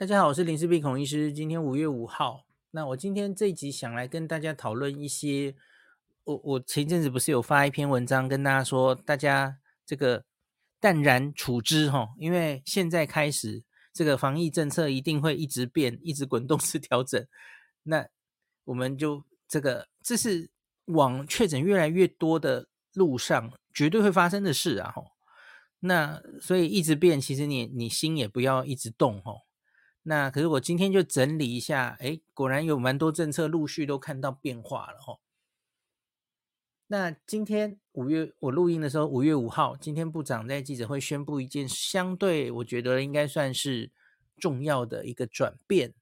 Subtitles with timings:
[0.00, 1.30] 大家好，我是林氏璧孔医师。
[1.30, 5.54] 今天五月五号，那我今天这一集想来跟大家讨论一些，
[6.24, 10.24] 我我前一阵子不是有发一篇文章跟大家说，大家这个
[10.80, 17.26] 淡然处之哈，因为现在开始这个防疫政策一定会一直变，一直滚动式调整，
[17.82, 18.08] 那
[18.64, 20.50] 我们就这个这是
[20.86, 25.02] 往确诊越来越多的路上绝对会发生的事啊哈，
[25.80, 29.34] 那所以一直变，其实你你心也不要一直动哈。
[30.02, 35.18] 那可是我今天就整理一下，诶，果然有蛮多政策陆续都看到变化了哈。
[36.86, 43.92] 那今天五月我录音的时候，五月五号，今天部长在记者会宣布一件相对我觉得应该算是
[44.36, 45.94] 重要的一个转变。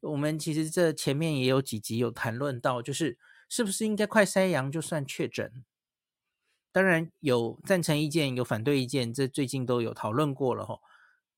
[0.00, 3.18] 我们其实这前面也有几集有谈论到，就是
[3.50, 5.62] 是不是应该快筛阳就算确诊？
[6.72, 10.78] 当然有赞成意见，有反对意见，这最近都有讨论过了哈。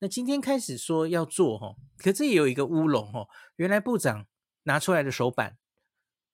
[0.02, 3.24] 那今天开始说要做哈，可这也有一个乌龙哈。
[3.54, 4.26] 原来部长
[4.64, 5.56] 拿出来的手板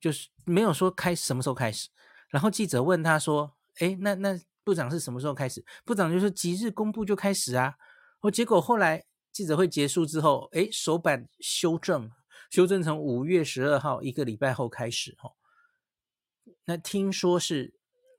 [0.00, 1.91] 就是没有说开什么时候开始，
[2.30, 7.75] 然后记者问他说：“诶，那那部长是什么时候开始？”部长就说：“即日公布就开始啊。”
[8.20, 12.10] 哦，结果后来记者会结束之后，诶，手板修正，
[12.48, 15.32] 修正成五月十二号一个礼拜后开始哈。
[16.64, 17.75] 那听说是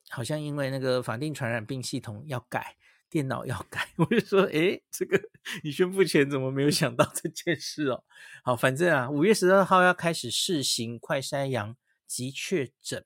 [0.10, 2.76] 好像因为那个法定传染病系统要改。
[3.10, 5.20] 电脑要改， 我就说，诶，这个
[5.64, 8.04] 你宣布前怎么没有想到这件事哦？
[8.44, 13.04] 好，反正啊，五月十二号要开始试行快筛阳及确诊。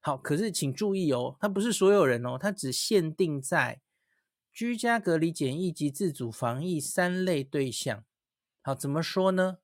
[0.00, 3.80] 好，可是请注意哦，它不是所有人哦，它只限定在
[4.52, 8.04] 居家隔离检疫及自主防疫三类对象。
[8.62, 9.58] 好，怎么说呢？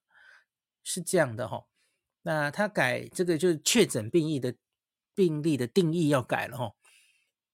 [0.83, 1.67] 是这样的哈、哦，
[2.23, 4.55] 那他改这个就是确诊病例的
[5.15, 6.75] 病例的定义要改了哈、哦，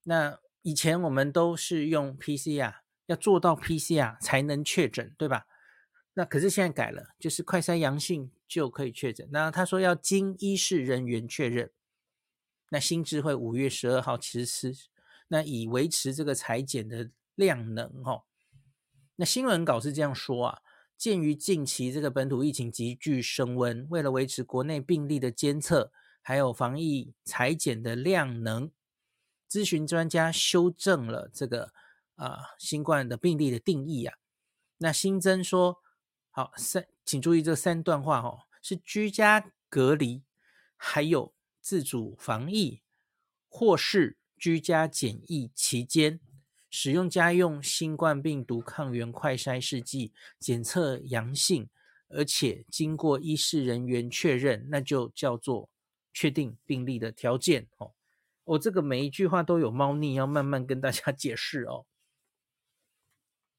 [0.04, 0.38] 那。
[0.62, 2.74] 以前我们都是用 PCR，
[3.06, 5.46] 要做到 PCR 才能确诊，对吧？
[6.14, 9.28] 那可是现在改了，就是快筛阳性就可以确诊。
[9.32, 11.70] 那他说要经医事人员确认，
[12.70, 14.74] 那新制会五月十二号实施，
[15.28, 18.24] 那以维持这个裁剪的量能哦。
[19.16, 20.58] 那新闻稿是这样说啊，
[20.96, 28.70] 鉴于近期这个本土疫情急剧升温，为了维持国内病例的监测，还有防疫裁剪的量能。
[29.52, 31.74] 咨询专家修正了这个
[32.14, 34.16] 啊、新冠的病例的定义啊，
[34.78, 35.82] 那新增说
[36.30, 40.22] 好三，请注意这三段话哦，是居家隔离，
[40.78, 42.80] 还有自主防疫，
[43.46, 46.18] 或是居家检疫期间
[46.70, 51.68] 使用家用新冠病毒抗原快筛试剂检测阳性，
[52.08, 55.68] 而且经过医事人员确认，那就叫做
[56.14, 57.92] 确定病例的条件哦。
[58.44, 61.86] 我、哦、这个每一句话都有猫腻，要慢慢跟大家 解释哦。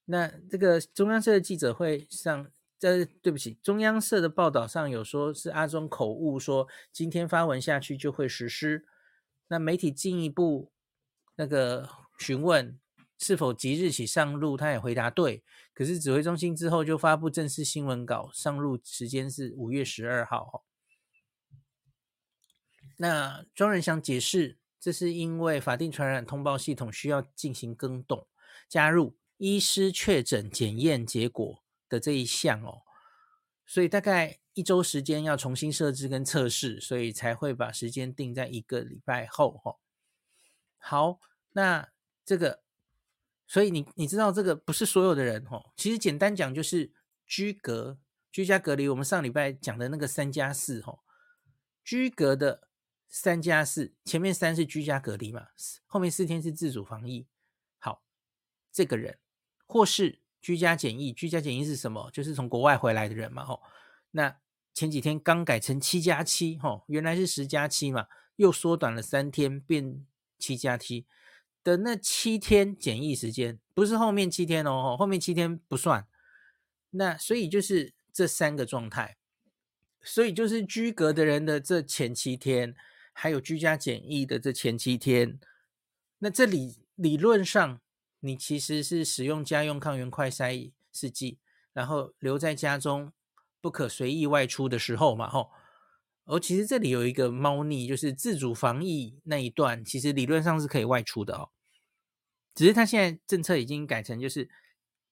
[0.06, 2.52] 那这个中央社的记者会上，
[2.82, 8.86] 呃，对不起，中央社的报道上有说是阿中口误，说今天发文下去就会实施。
[9.48, 10.74] 那媒体进一步
[11.38, 11.88] 那个
[12.20, 12.78] 询问
[13.18, 15.46] 是否即日起上路，他也回答对。
[15.74, 20.66] 可是指挥中心之后就发布正式新闻稿，上路时间是五月十二号。
[22.98, 24.58] 那庄仁祥解释。
[24.84, 28.28] 这是因为法定传染通报系统需要进行更动，
[28.68, 32.82] 加入医师确诊检验结果的这一项哦，
[33.66, 39.78] 所以大概一周时间要重新设置跟测试，所以才会把时间定在一个礼拜后哈。
[40.78, 41.22] 好，
[41.54, 41.88] 那
[42.26, 42.62] 这个，
[43.48, 46.92] 所以你你知道这个不是所有的人哦，其实简单讲就是
[47.26, 47.98] 居隔、
[48.34, 51.00] 居家隔离，我们上礼拜讲的那个三加四哈，
[51.86, 52.68] 居隔的。
[53.16, 55.50] 三加四，前面三是居家隔离嘛，
[55.86, 57.28] 后面四天是自主防疫。
[57.78, 58.02] 好，
[58.72, 59.20] 这个人
[59.68, 62.10] 或是居家检疫，居家检疫是什么？
[62.12, 63.46] 就是从国外回来的人嘛。
[63.46, 63.62] 吼，
[64.10, 64.36] 那
[64.74, 68.08] 前几天刚改成七加七，吼，原来是十加七嘛，
[68.38, 70.04] 又缩短了三天，变
[70.40, 71.06] 七加七
[71.64, 76.08] 的那七天检疫时间，不是后面七天哦，后面七天不算。
[76.90, 79.18] 那所以就是这三个状态，
[80.02, 82.76] 所以就是居隔的人的这前七天。
[83.14, 85.40] 还有居家检疫的这前七天，
[86.20, 87.80] 那这里理论上
[88.20, 91.40] 你其实是使用家用抗原快筛试剂，
[91.72, 93.14] 然后留在家中
[93.62, 95.52] 不可随意外出的时候嘛，吼。
[96.26, 101.50] 而其实这里有一个猫腻，就是自主防疫那一段，其实理论上是可以外出的哦。
[102.56, 104.50] 只是他现在政策已经改成，就是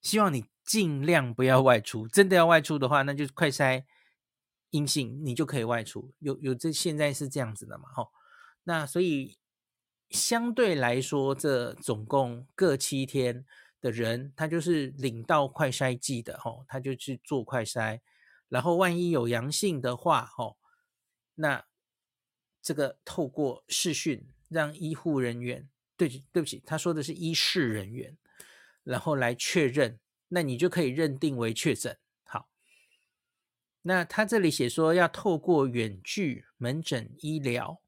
[0.02, 3.84] 希望你尽量不要外出，真的要外出的话，那就是快筛。
[4.72, 7.88] 阴性，你就可以外出，有有这现在是这样子的嘛？
[7.94, 8.12] 吼，
[8.64, 9.38] 那所以
[10.10, 13.46] 相对来说，这总共各七天，
[13.80, 18.00] 的人，他就是领到快筛剂的吼，他就去做快筛，
[18.50, 20.58] 然后万一有阳性的话吼，
[21.36, 21.66] 那
[22.62, 28.18] 这个透过视讯让医护人员，对对不起，他说的是医事人员，
[28.84, 31.98] 然后来确认，那你就可以认定为确诊。
[33.84, 37.82] 那他这里写说要透过远距门诊医疗。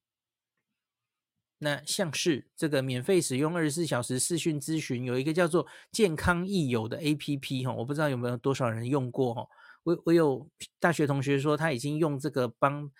[1.59, 9.47] 那像是这个免费使用二十四小时视讯咨询，有一个叫做健康益友的 APP 哈，我不知道有没有多少人用过哈。
[9.83, 10.49] 我我有
[10.79, 12.91] 大学同学说他已经用这个帮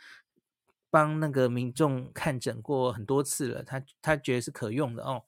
[0.89, 5.25] 帮那个民众看诊过很多次了，他他觉得是可用的哦。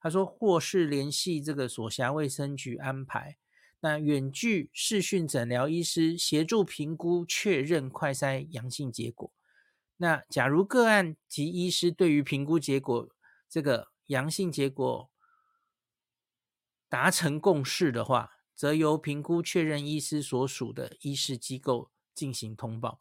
[0.00, 3.36] 他说或是联系这个所辖卫生局安排，
[3.80, 9.32] 那远距视讯诊疗医师协助评估确认快筛阳性结果。
[9.98, 13.08] 那假如个案及医师对于评估结果
[13.48, 15.10] 这个阳性结果
[16.88, 22.98] 达成共识的话，则由评估确认医师所属的医师机构进行通报，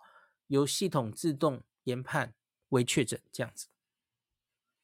[0.47, 2.33] 由系统自动研判
[2.69, 3.67] 为确诊这样子。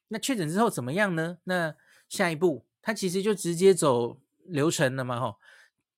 [0.08, 1.40] 那确诊之后怎么样呢？
[1.46, 1.76] 那
[2.08, 5.40] 下一步他其实就直接走流程了嘛，吼，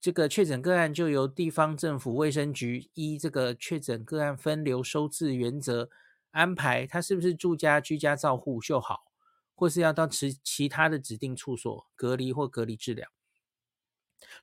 [0.03, 5.89] 这个确诊个案就由地方政府卫生局依这个确诊个案分流收治原则。
[6.31, 9.13] 安排他是不是住家居家照护就好，
[9.55, 13.07] 或是要到其其他的指定处所隔离或隔离治疗。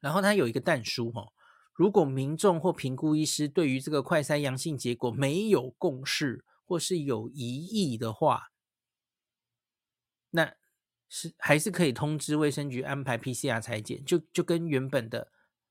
[0.01, 1.31] 然后他有一个但书哈，
[1.75, 8.51] 如果民众或评估医师对于这个快筛阳性结果没有共识或是有疑义的话，
[10.31, 10.55] 那
[11.07, 15.31] 是还是可以通知卫生局安排 PCR 裁检，就就跟原本的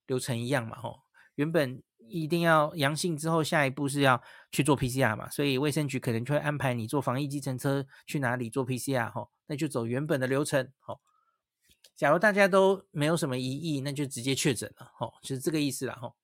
[0.10, 1.00] 流程一样嘛吼，
[1.36, 1.82] 原本。
[2.12, 4.20] 一定要阳性之后，下一步是要
[4.52, 10.74] 去做 PCR 嘛，所以卫生局可能就会安排你坐防疫计程车去哪里做 PCR 哈，那就走原本的流程。
[10.80, 11.02] 好，
[11.96, 16.16] 假如大家都没有什么疑义，那就直接确诊了，哦，就是这个意思了哈。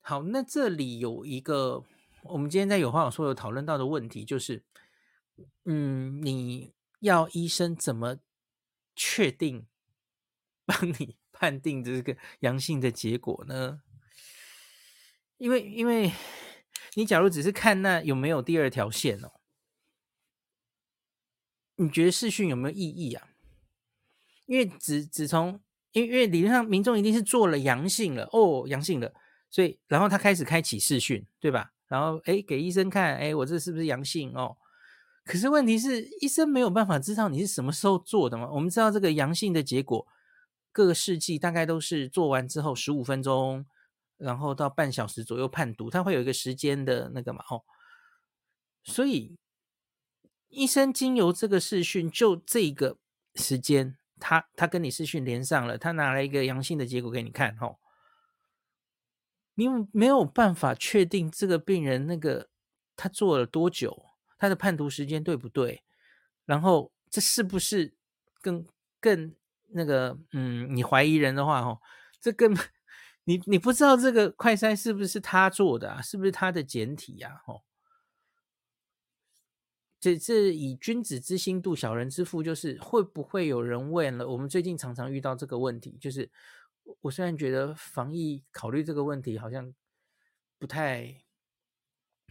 [0.00, 1.84] 好，那这里有一个
[2.24, 4.64] 我们今天在有话好说有讨论到的问题，就是，
[5.66, 8.16] 嗯，你要医生怎么
[8.96, 9.68] 确定
[10.66, 11.19] 帮你？
[11.40, 13.80] 判定这个阳性的结果呢？
[15.38, 16.12] 因为因为
[16.96, 19.32] 你假如只是看那有没有第二条线哦，
[21.76, 23.28] 你觉得视讯有没有意义啊？
[24.44, 25.58] 因为只只从
[25.92, 29.14] 因为因为理论上民众一定是做了阳性了哦，阳性了，
[29.48, 31.72] 所以然后他开始开启视讯，对吧？
[31.88, 34.58] 然后诶给医生看，诶我这是不是阳性哦？
[35.24, 38.50] 可是问题是医生没有办法知道你是什么时候做的嘛？
[38.50, 40.06] 我们知道这个阳性的结果。
[40.72, 43.66] 各个试剂大概都是做完之后十五分钟，
[44.16, 47.64] 然后到半小时左右判读，它会有一个时间的那个嘛，哦，
[48.84, 49.36] 所以
[50.48, 52.98] 医生经由这个视讯，就这个
[53.34, 57.78] 时间，他他跟你视讯连上了，他拿了一个阳性的结果给你看，哦，
[59.54, 62.48] 你没有办法确定这个病人那个
[62.94, 64.06] 他做了多久，
[64.38, 65.82] 他的判读时间对不对，
[66.44, 67.94] 然后这是不是
[68.40, 68.64] 更
[69.00, 69.34] 更。
[69.72, 71.80] 那个，嗯，你怀疑人的话，哦，
[72.20, 72.64] 这根本
[73.24, 76.02] 你你不知道这个快筛是不是他做的啊？
[76.02, 77.42] 是不是他的简体呀？
[77.46, 77.62] 哦，
[80.00, 86.30] 这这以君子之心度小人之腹，就是会不会有人问了我们最近常常遇到这个问题，就是
[87.02, 89.72] 我虽然觉得防疫考虑这个问题好像
[90.58, 91.22] 不太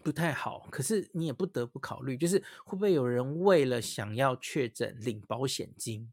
[0.04, 6.12] 不太好，可是你也不得不考虑，就是会不会有人为了想要确诊领保险金，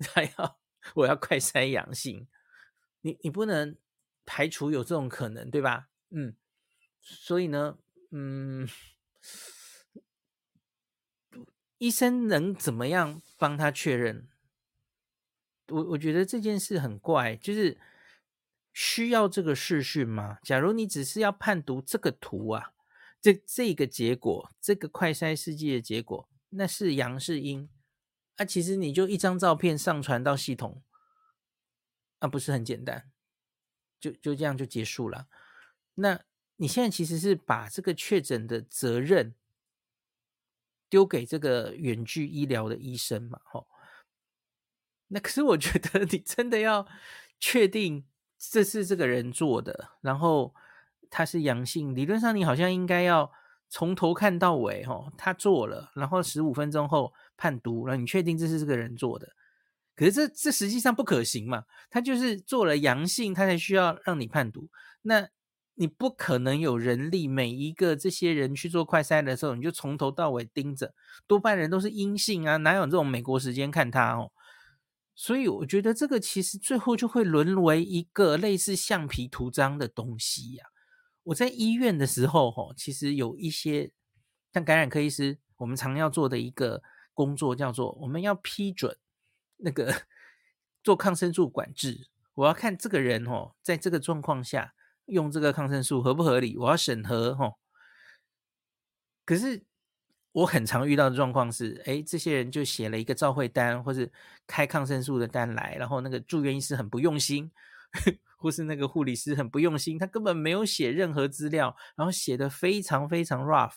[0.14, 0.59] 还要。
[0.94, 2.26] 我要快筛阳性，
[3.02, 3.76] 你你不能
[4.24, 5.88] 排除有这种可能，对吧？
[6.10, 6.34] 嗯，
[7.00, 7.78] 所以呢，
[8.10, 8.68] 嗯，
[11.78, 14.28] 医生能怎么样帮他确认？
[15.68, 17.78] 我我觉得这件事很怪，就是
[18.72, 20.38] 需要这个视讯吗？
[20.42, 22.72] 假如你只是要判读这个图啊，
[23.20, 27.68] 这这个结果，这个快筛试剂的结果，那是阳是阴？
[28.40, 30.82] 那、其实你就一张照片上传到系统，
[32.20, 33.10] 啊、不是很简单，
[34.00, 35.28] 就就这样就结束了。
[35.96, 36.18] 那
[36.56, 39.34] 你现在其实是把这个确诊的责任
[40.88, 43.42] 丢给这个远距医疗的医生嘛？
[43.44, 43.68] 吼，
[45.08, 46.88] 那可是我觉得你真的要
[47.38, 48.06] 确定
[48.38, 50.54] 这是这个人做的，然后
[51.10, 53.30] 他是阳性，理论上你好像应该要。
[53.72, 59.26] 从头看到尾，哦，他做了，然后十五分钟后判读，然后你确定这是这个人做的，
[59.96, 61.64] 可是这这实际上不可行嘛？
[61.88, 64.68] 他就是做了阳性，他才需要让你判读。
[65.00, 65.26] 那
[65.76, 70.92] 你不可能有人力，每一个这些人去做快筛的时候，你就从头到尾盯着，
[71.26, 74.30] 多半人都是阴性啊，哪有这种美国时间看他哦？
[75.14, 80.64] 所以我觉得这个其实最后就会沦为一个类似橡皮图章的东西呀、
[81.24, 83.92] 我在医院的时候，哈，其实有一些
[84.52, 86.82] 像感染科医师，我们常要做的一个
[87.20, 88.96] 工作叫做我们要批准
[89.58, 89.94] 那个
[90.82, 92.08] 做抗生素管制。
[92.34, 94.72] 我要看这个人哦，在这个状况下
[95.04, 97.56] 用这个抗生素合不合理，我要审核哈。
[99.26, 99.64] 可是。
[100.32, 104.08] 我很常遇到的状况是，哎，这些人就写了一个照会单，或是
[104.46, 107.50] 开抗生素的单来，然后那个住院医师很不用心，
[108.38, 113.74] 或是那个护理师很不用心，他根本没有写任何资料，然后写得非常非常 rough，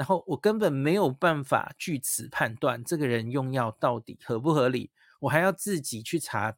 [0.00, 4.90] 然后我根本没有办法据此判断这个人用药到底合不合理，
[5.20, 6.56] 我还要自己去查，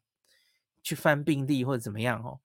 [0.80, 2.38] 去翻病历或者怎么样哦。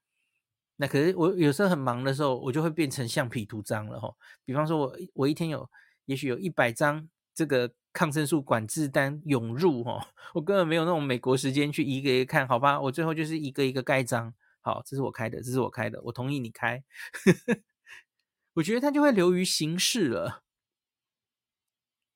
[0.77, 4.15] 那可是我有时候很忙的时候，我就会变成橡皮图章了哈。
[4.43, 5.69] 比方说我我一天有。
[6.07, 12.79] 也许有一百张这个抗生素管制单涌入哦，我根本没有那种美国时间去一个一个看，好吧？
[12.79, 16.81] 我最后就是一个一个盖章，好，这是我开的，这是我开的，我同意你开。
[18.55, 20.43] 我觉得它就会流于形式了，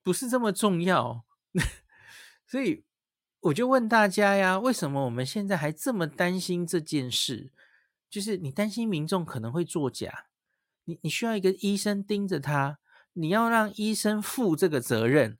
[0.02, 1.24] 不是这么重要。
[2.46, 2.84] 所以
[3.40, 7.52] 我就问大家呀，为什么我们现在还这么担心这件事？
[8.10, 10.26] 就是你担心民众可能会作假，
[10.84, 12.78] 你你需要一个医生盯着他。
[13.14, 15.38] 你要让医生负这个责任，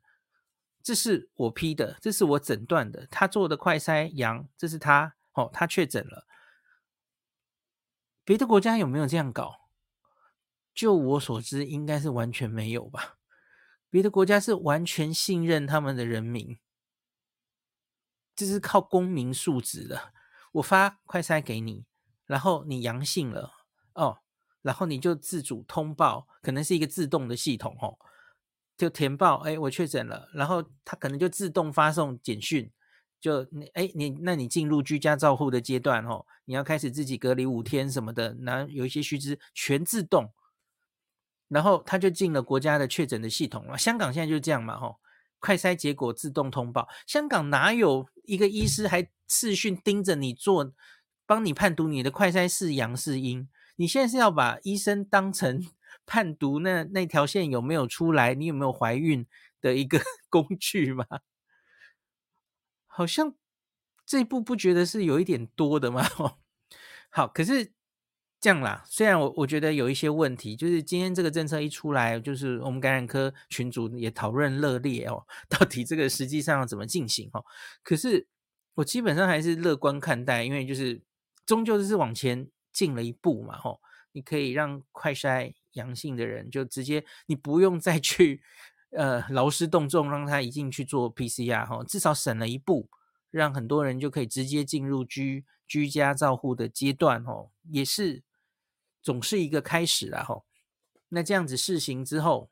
[0.82, 6.26] 这是我批的，这是我诊断的，他做的快筛阳，这是他哦，他确诊了。
[8.24, 9.68] 别的国家有没有这样搞？
[10.74, 13.16] 就我所知，应该是完全没有吧。
[13.92, 16.56] 别的国家是完全信任他们的人民，
[18.34, 20.14] 这是靠公民素质的。
[20.52, 21.84] 我发快筛给你，
[22.24, 23.52] 然后你阳性了
[23.92, 24.20] 哦。
[24.62, 27.98] 然后你就自主通报，可能是一个自动的系统哦，
[28.78, 32.72] 就填报，哎，我确诊了，然后他可能就自动发送简讯，
[33.20, 40.32] 就你，哎，你，那你进入居家照护的阶段哦，你要开始自己隔离五天什么的，那有一些须知全自动，
[41.52, 43.76] 然后他就进了国家的确诊的系统了。
[43.76, 44.96] 香港现在就是这样嘛，吼，
[45.38, 50.72] 快筛结果自动通报，香港哪有一个医师还视讯盯着你做，
[51.26, 53.48] 帮你判读你的快筛是阳是阴？
[53.76, 55.62] 你现在是要把医生当成
[56.06, 59.26] 判读那那条线有没有出来，你有没有怀孕
[59.60, 61.04] 的一个 工具吗？
[62.86, 63.34] 好像
[64.04, 66.02] 这一步不觉得是有一点多的吗？
[67.10, 67.72] 好，可是
[68.42, 68.84] 这样啦。
[68.86, 77.42] 虽然我我觉得有一些问题，就是今天这个政策一出来，就是我们感染科群组也讨论热烈哦， 到底这个实际上要怎么进行哦？
[77.82, 78.26] 可是
[78.74, 81.00] 我基本上还是乐观看待，因为就是
[81.46, 82.50] 终究是往前。
[82.74, 83.82] 进了一步嘛，吼，
[84.12, 88.40] 你可以让快筛阳性的人就直接，你不用再去
[88.92, 92.88] 呃劳师动众，让他一进去做 PCR，吼，至少省了一步，
[93.30, 98.22] 让很多人就可以直接进入居居家照护的阶段，吼，也是
[99.02, 100.46] 总是一个开始啦，吼。
[101.08, 102.50] 那这样子试行之后，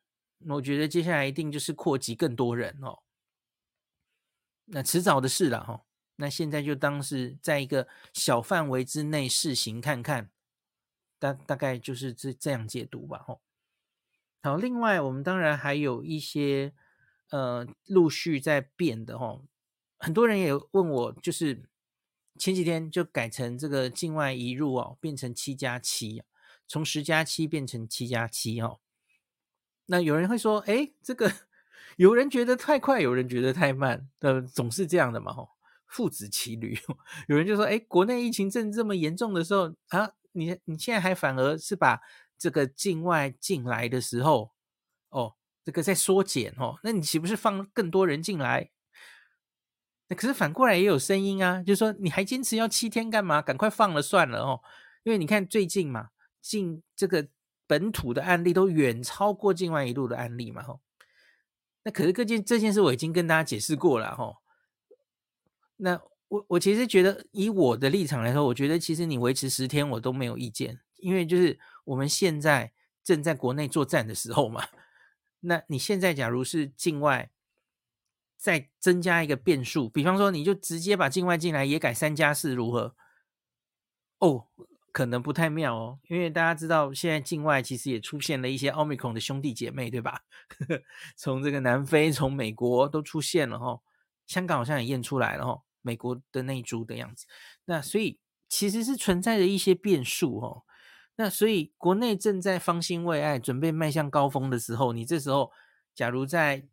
[0.49, 2.99] 我觉得接下来一定就是扩及更多人哦，
[4.66, 5.87] 那迟早的事了，吼。
[6.16, 10.30] 那现在就当是在一个小范围之内试行看看，
[11.19, 13.25] 大大概就是这这样解读吧。
[13.26, 13.40] 吼，
[14.42, 16.75] 好，另外我们当然还有一些
[17.30, 19.47] 呃陆续在变的吼，
[19.99, 21.62] 很多人也问我，就是
[22.38, 26.23] 前几天就改成这个境外移入哦，变成七加七，
[26.70, 28.78] 从十加七变成七加七哦。
[29.86, 31.32] 那有人会说，哎，这个
[31.96, 35.48] 有人觉得太快，有人觉得太慢，呃，总是这样的嘛，吼。
[35.88, 36.78] 父子骑驴，
[37.26, 42.00] 有人就说：“哎，国内疫情正这么严重的时候啊，你你现在还反而是把
[42.38, 44.52] 这个境外进来的时候，
[45.08, 45.34] 哦，
[45.64, 48.70] 这个在缩减哦，那你岂不是放更多人进来？
[50.06, 53.42] 那可是反过来也有声音啊，就是说你还坚持要七天干嘛？
[53.42, 54.62] 赶快放了算了哦，
[55.02, 56.10] 因为你看最近嘛，
[56.40, 57.28] 进这个
[57.66, 60.80] 本土的案例都远超过境外一路的案例嘛，吼。
[61.82, 64.38] 那可是这件这件事我已经跟大家解释过了，吼。”
[65.82, 74.68] 那我我其实觉得，以我的立场来说，我觉得其实你维持十天我都没有意见，因为就是我们现在正在国内作战的时候嘛。
[75.40, 77.30] 那你现在假如是境外
[78.37, 82.94] 再增加一个变数，比方说你就直接把境外进来也改三加四如何？
[84.18, 84.49] 哦，
[84.92, 90.23] 可能不太妙哦，因为大家知道现在境外其实也出现了一些奥密克戎的兄弟姐妹，对吧？
[91.16, 93.80] 从这个南非、从美国都出现了哦，
[94.26, 95.62] 香港好像也验出来了哦。
[95.82, 97.26] 美国的那株的样子，
[97.64, 98.18] 那所以
[98.49, 100.64] 其实是存在着一些变数哦。
[101.16, 105.50] 那所以国内正在方兴未艾，准备迈向高峰的时候，你这时候
[105.94, 106.66] 假如再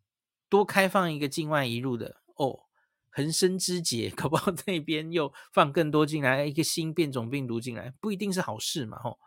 [0.50, 2.67] 多开放一个境外一路的哦，
[3.18, 9.18] 横生枝节， 搞不好那边又放更多进来，一个新变种病毒进来，不一定是好事嘛，吼。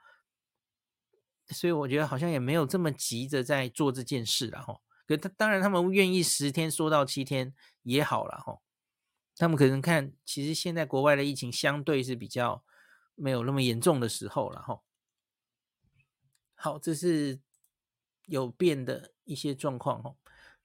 [1.49, 4.81] 所以我觉得好像也没有这么急着在做这件事了，吼。
[5.09, 8.63] 可他当然他们愿意十天缩到七天也好了，吼。
[9.35, 12.63] 他们可能看，其实现在国外的疫情相对是比较
[13.17, 14.85] 没有那么严重的时候了，吼。
[16.55, 17.41] 好，这是
[18.27, 20.17] 有变的一些状况，吼。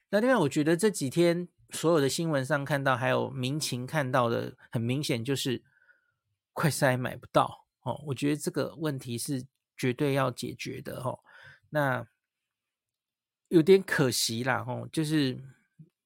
[0.09, 5.63] 那另外，我觉得这几天所有的新闻上看到，还有民情看到的，很明显就是
[6.53, 8.01] 快筛买不到哦。
[8.07, 9.45] 我觉得这个问题是
[9.77, 11.19] 绝对要解决的哦。
[11.69, 12.07] 那
[13.49, 15.43] 有点可惜啦，哦，就是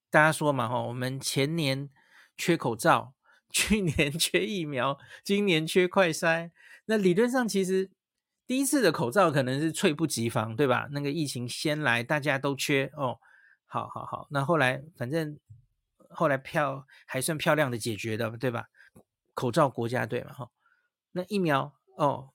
[0.09, 1.89] 大家说嘛，哦，我们前年
[2.37, 3.13] 缺口罩，
[3.51, 6.51] 去年缺疫苗，今年缺快筛。
[6.85, 7.91] 那理论上，其实
[8.47, 10.87] 第一次的口罩可能是猝不及防，对吧？
[10.91, 13.19] 那个疫情先来，大家都缺哦。
[13.71, 15.39] 好好好，那后来反正
[16.09, 18.67] 后来漂还算漂亮的解决的，对吧？
[19.35, 20.49] 口罩国家队嘛，哈。
[21.11, 22.31] 那疫苗哦，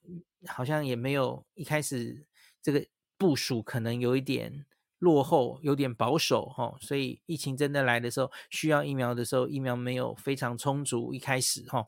[0.47, 2.25] 好像也没有一开始
[2.61, 2.87] 这个
[3.17, 4.65] 部署可能有一点
[4.99, 6.77] 落后，有点保守，哈。
[6.79, 11.85] 所以疫情真的来的时候，需要疫苗的时候，疫苗没有非常充足，一开始哈。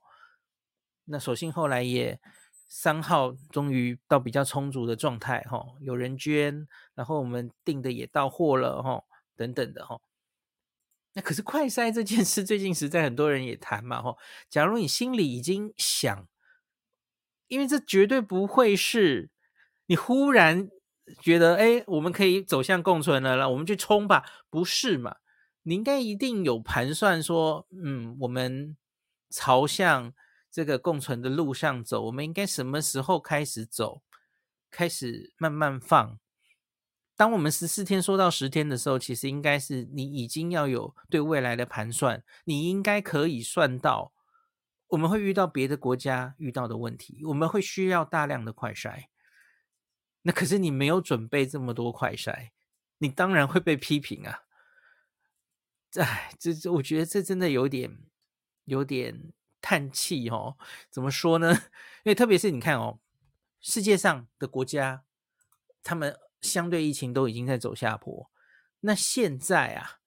[1.06, 2.20] 那所幸后来也
[2.68, 9.06] 三号终于到比较充足的状态，哈，有人捐，然后我们订的也到货了，哈。
[9.38, 10.02] 等等的哈，
[11.14, 14.16] 那可是快筛这件事， 最近实在很多人也谈嘛哈。
[14.50, 16.28] 假如你心里已经想，
[17.48, 19.30] 因为这绝对不会是
[19.86, 20.70] 你忽然
[21.22, 25.18] 觉得，哎，我们可以走向共存了，那我们去冲吧，不是嘛？
[25.64, 28.76] 你应该一定有盘算说，嗯，我们
[29.30, 30.14] 朝向
[30.50, 34.02] 这个共存的路上走，我们应该什么时候开始走，
[34.72, 36.20] 开始慢慢放。
[37.18, 44.14] 当我们十四天缩到十天的时候，其实应该是你已经要有对未来的盘算，你应该可以算到
[44.90, 49.06] 我们会遇到别的国家遇到的问题，我们会需要大量的快筛。
[50.22, 52.52] 那可是你没有准备这么多快筛，
[53.00, 54.44] 你当然会被批评啊！
[55.96, 57.98] 哎，这这，我觉得这真的有点
[58.66, 60.56] 有点叹气哦。
[60.92, 61.52] 怎么说呢？
[62.06, 63.00] 因为特别是你看哦，
[63.60, 65.04] 世界上的国家，
[65.82, 66.16] 他们。
[66.42, 68.30] 相对疫情都已经在走下坡，
[68.82, 70.00] 那现在啊，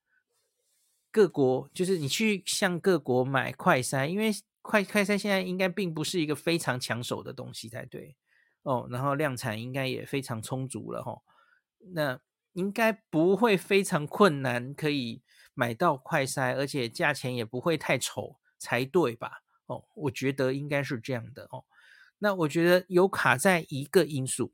[1.10, 4.30] 各国就是你去向各国买快筛，因为
[4.62, 8.16] 快快筛现在应该并不是一个非常抢手的东西才对
[8.62, 11.22] 哦，然后量产应该也非常充足了哈、哦，
[11.94, 12.20] 那
[12.52, 15.22] 应该不会非常困难可以
[15.54, 19.42] 买到快筛，而且价钱也不会太丑才对吧？
[19.66, 21.64] 哦，我觉得应该是这样的哦，
[22.18, 24.52] 那我觉得有卡在一个因素。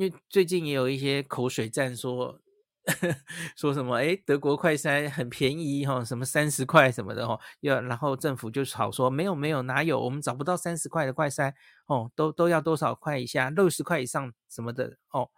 [0.00, 2.40] 因为最近也有一些口水战说，
[3.54, 11.52] 说什么哎，德国快筛很便宜哈，什么三十块什么的哈，要然后政府就吵说没有没有哪有，我们找不到三十块的快筛
[11.84, 15.28] 哦，都都要多少块以下，六十块以上什么的哦。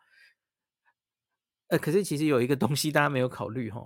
[1.66, 3.83] 呃，可是其实有一个东西大家没有考虑哈，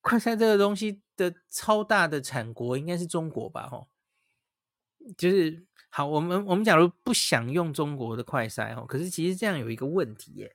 [0.00, 3.86] 快筛这个东西的超大的产国应该是中国吧哈，
[5.16, 5.67] 就是。
[5.90, 10.54] 好，我们我们假如不想用中国的快筛哦，可是其实这样有一个问题耶，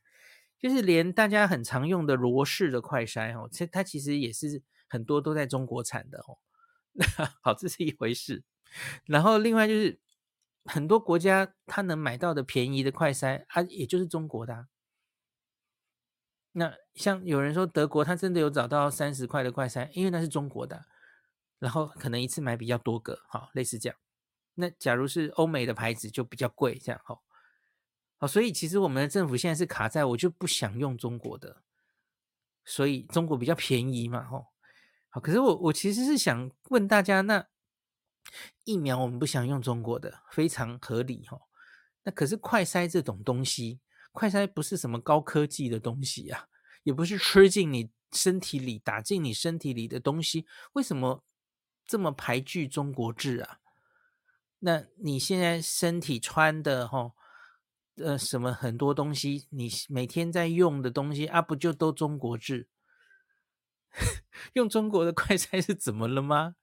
[0.60, 6.38] 就是连大家很常用的罗氏的快筛哦，它它其实也是很多都在中国产的哦。
[7.42, 8.44] 好，这是一回事。
[9.06, 10.00] 然后另外就是
[10.66, 14.68] 很多国家它能买到的便宜的快筛啊，也就是中国的。
[16.52, 20.86] 那像有人说德国，他真的有找到三十块的快筛，因为那是中国的，
[21.58, 23.98] 然后可能一次买比较多个，好，类似这样。
[24.56, 27.20] 那假如是欧美的牌子就比较贵，这样哈，
[28.18, 31.64] 好，所以其实我们的政府现在是卡在我就不想用中国的，
[32.64, 34.48] 所以中国比较便宜嘛，吼，
[35.10, 37.48] 好，可是我我其实是想问大家，那
[38.64, 41.42] 疫苗我们不想用中国的，非常合理哈，
[42.04, 46.48] 那可是快筛这种东西，快筛不是什么高科技的东西啊，
[46.84, 51.24] 也不是吃进你身体里、打进你身体里的东西，为什么
[51.86, 53.60] 这么排拒中国制啊？
[54.66, 57.12] 那你现在身体穿的哈，
[57.98, 62.70] 呃，什么很多东西，你每天在用的东西啊，不就都中国制？
[64.54, 66.56] 用中国的快筛是怎么了吗？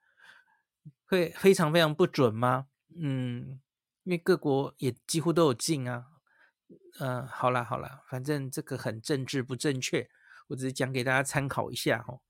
[1.05, 2.69] 会非常非常不准吗？
[2.97, 3.61] 嗯，
[4.05, 6.07] 因为各国也几乎都有进啊。
[7.01, 10.09] 嗯、好啦好啦，反正这个很政治不正确，
[10.49, 12.23] 我只是讲给大家参考一下哦。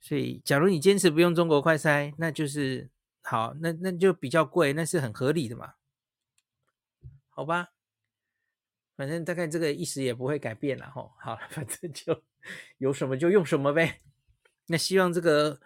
[0.00, 2.90] 所以，假如你坚持不用中国快筛，那就是。
[3.26, 5.74] 好，那那就比较贵，那是很合理的嘛，
[7.30, 7.70] 好吧，
[8.96, 11.10] 反正大概这个意思也不会改变了哈。
[11.18, 12.22] 好， 反正就
[12.76, 14.00] 有什么就用什么呗。
[14.66, 15.58] 那希望这个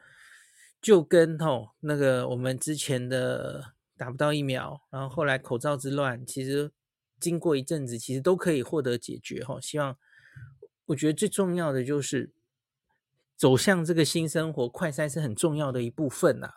[0.80, 6.70] 就跟吼那个我们之前的打不到疫苗，然后后来口罩之乱，其实
[7.18, 9.60] 经过一阵子，其实都可以获得解决吼。
[9.60, 9.98] 希望
[10.86, 12.32] 我觉得最重要的就是
[13.36, 16.54] 走向这个新生活，快筛是很重要的一部分呐、啊。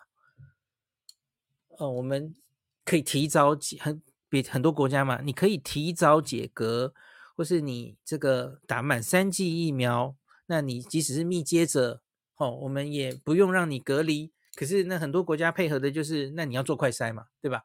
[1.82, 2.32] 哦，我们
[2.84, 6.94] 可以提早解很比很多国家嘛，你可以提早解隔，
[7.36, 10.14] 或是你这个打满三剂疫苗，
[10.46, 12.00] 那你即使是密接者。
[12.36, 17.62] 哦，我们也不用让你隔离，可是那很多国家配合的就是，那你要做快筛嘛，对吧？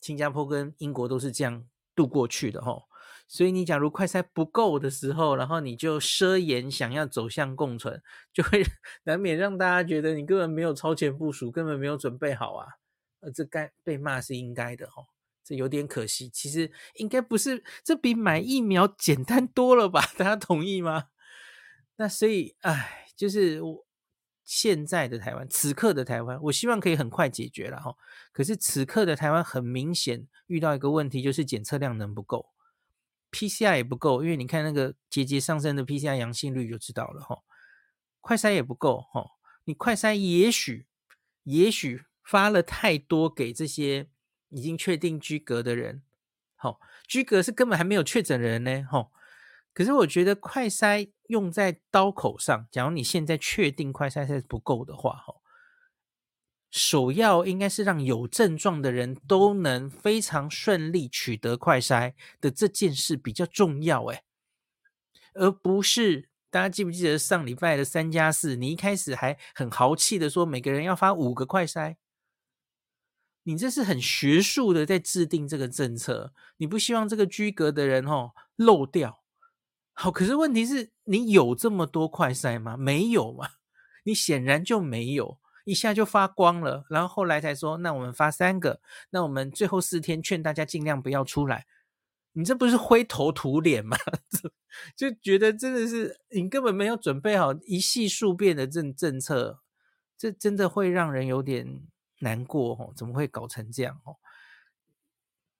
[0.00, 2.84] 新加坡跟英国都是这样度过去的吼，
[3.28, 8.00] 所以你假如快筛不够的时候，然后你就奢言想要走向共存，
[8.32, 8.64] 就会
[9.04, 12.66] 难免让大家觉得你根本没有超前部署，根本没有准备好啊，
[13.20, 15.06] 呃，这该被骂是应该的吼，
[15.44, 16.28] 这有点可惜。
[16.28, 20.00] 其实应该不是，这比买疫苗简单多了吧？
[20.18, 21.08] 大家同意吗？
[21.96, 23.86] 那所以，哎，就是我。
[24.42, 27.94] 现在的台湾，此刻的台湾，我希望可以很快解决了哈。
[28.32, 32.48] 可是此刻的台湾很明显遇到一个问题，就是检测量能不够
[33.30, 37.44] ，PCR 也不够，因为你看那个节节上升的 PCR 阳性率就知道了哈。
[38.20, 39.24] 快筛也不够哈，
[39.66, 40.88] 你快筛也许
[41.44, 44.06] 也许发了太多给这些
[44.50, 46.04] 已经确定居隔的人，
[46.54, 49.10] 好，居隔是根本还没有确诊人呢哈。
[49.74, 55.34] 可是我觉得快筛用在刀口上，假如你现在确定快筛是不够的话，哈，
[56.70, 64.22] 首要应该是让有症状的人都能非常顺利取得快筛的这件事比较重要，诶，
[65.34, 68.54] 而不是大家记不记得上礼拜的三加四？
[68.54, 71.96] 你一开始还很豪气的说每个人要发五个快筛，
[73.44, 79.22] 你这是很学术的在制定这个政策，你不希望这个居格的人哦漏掉。
[79.92, 82.76] 好，可是问题是你有这么多快筛吗？
[82.76, 83.48] 没有嘛，
[84.04, 91.66] 你显然就没有，一下就发光了，然后后来才说，那我们发三个，那我们最后四天劝大家尽量不要出来，
[92.32, 93.96] 你这不是灰头土脸吗？
[94.96, 99.60] 就觉得真的是你根本没有准备好一系数变的政政策，
[100.16, 101.82] 这真的会让人有点
[102.20, 104.16] 难过哦，怎么会搞成这样哦？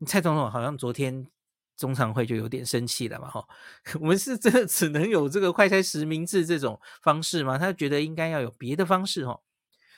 [0.07, 1.27] 蔡总统好像昨天。
[1.77, 3.49] 中常会就有点生气了嘛，哈，
[4.03, 7.57] 我们是真的只能有这个快筛实名制这种方式吗？
[7.57, 9.41] 他觉得应该要有别的方式，哦，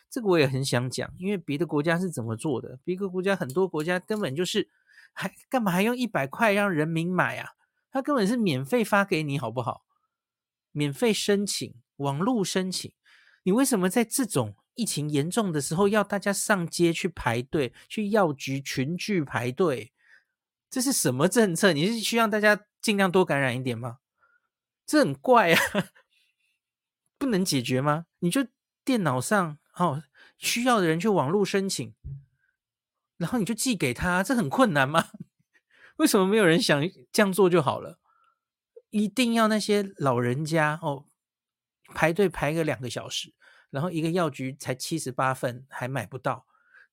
[0.08, 2.78] 这个我也很想讲，因为别的国家是怎么做的？
[2.84, 4.70] 别的国家很多国家根本就是
[5.12, 7.50] 还干嘛还用一百块让人民买啊？
[7.90, 9.84] 他根本是免费发给你，好不好？
[10.70, 12.92] 免费申请，网络申请，
[13.42, 19.92] 你为什么在这种疫情严重的时候要大家上街去排队，去药局群聚排队？
[20.70, 21.72] 这是什么政策？
[21.72, 23.98] 你是需要大家尽量多感染一点吗？
[24.86, 25.60] 这很怪啊，
[27.18, 28.06] 不能解决吗？
[28.20, 28.46] 你就
[28.84, 30.02] 电脑上哦，
[30.38, 31.94] 需要的人去网络申请，
[33.18, 35.10] 然后你就寄给他，这很困难吗？
[35.96, 36.82] 为什么没有人想
[37.12, 37.98] 这样做就好了？
[38.90, 41.06] 一定要那些老人家哦，
[41.94, 43.34] 排队排个两个小时，
[43.72, 46.46] 然后一个药局才七十八份还买不到，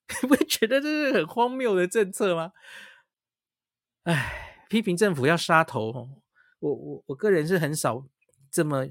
[0.23, 2.53] 你不会觉得这是很荒谬的政策吗？
[4.03, 6.09] 哎，批评政府要杀头，
[6.59, 8.07] 我我我个人是很少
[8.49, 8.89] 这么，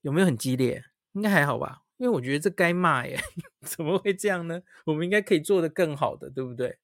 [0.00, 0.84] 有没有很激烈？
[1.12, 3.18] 应该还好吧，因为我觉得这该骂耶，
[3.64, 4.60] 怎么会这样呢？
[4.84, 6.78] 我们应该可以做得更好的，对不对？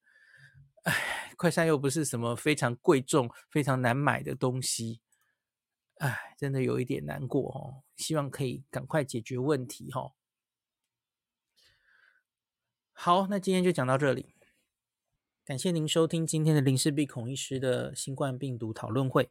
[0.84, 0.94] 哎，
[1.36, 5.01] 快餐又不是什么非常贵重、非常难买的东西，
[5.98, 7.82] 哎，真的有一点难过哦。
[7.96, 10.12] 希望可以赶快解决问题哈。
[12.92, 14.34] 好，那今天就讲到这里。
[15.44, 19.30] 感谢您收听今天的林氏璧孔医师的新冠病毒讨论会。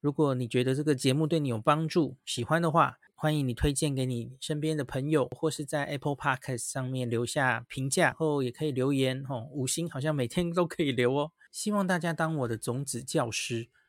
[0.00, 11.32] 如果你觉得这个节目对你有帮助，喜欢的话，欢迎你推荐给你身边的朋友，或是在 Apple Podcast 上面留下评价，后也可以留言哦，五星好像每天都可以留哦。
[11.50, 13.68] 希望大家当我的种子教师，